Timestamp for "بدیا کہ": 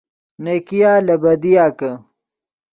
1.21-1.89